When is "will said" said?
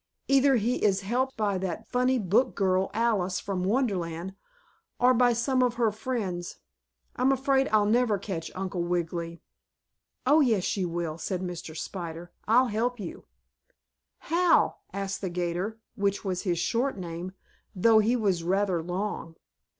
10.89-11.41